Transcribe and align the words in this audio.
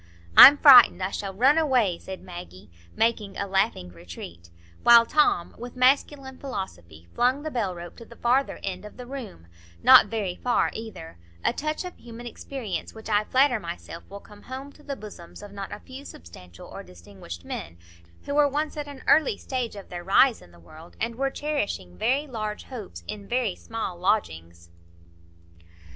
"I'm 0.35 0.57
frightened; 0.57 1.03
I 1.03 1.11
shall 1.11 1.31
run 1.31 1.59
away," 1.59 1.99
said 1.99 2.21
Maggie, 2.23 2.71
making 2.95 3.37
a 3.37 3.45
laughing 3.45 3.89
retreat; 3.89 4.49
while 4.81 5.05
Tom, 5.05 5.53
with 5.59 5.75
masculine 5.75 6.39
philosophy, 6.39 7.07
flung 7.13 7.43
the 7.43 7.51
bell 7.51 7.75
rope 7.75 7.97
to 7.97 8.05
the 8.05 8.15
farther 8.15 8.59
end 8.63 8.83
of 8.83 8.97
the 8.97 9.05
room; 9.05 9.45
not 9.83 10.07
very 10.07 10.33
far 10.35 10.71
either,—a 10.73 11.53
touch 11.53 11.85
of 11.85 11.99
human 11.99 12.25
experience 12.25 12.95
which 12.95 13.09
I 13.11 13.25
flatter 13.25 13.59
myself 13.59 14.03
will 14.09 14.19
come 14.21 14.41
home 14.41 14.71
to 14.71 14.81
the 14.81 14.95
bosoms 14.95 15.43
of 15.43 15.51
not 15.51 15.71
a 15.71 15.79
few 15.79 16.03
substantial 16.03 16.67
or 16.67 16.81
distinguished 16.81 17.45
men 17.45 17.77
who 18.25 18.33
were 18.33 18.49
once 18.49 18.75
at 18.77 18.87
an 18.87 19.03
early 19.07 19.37
stage 19.37 19.75
of 19.75 19.89
their 19.89 20.03
rise 20.03 20.41
in 20.41 20.49
the 20.51 20.57
world, 20.59 20.95
and 20.99 21.13
were 21.15 21.29
cherishing 21.29 21.95
very 21.95 22.25
large 22.25 22.63
hopes 22.63 23.03
in 23.07 23.27
very 23.27 23.53
small 23.55 23.99
lodgings. 23.99 24.71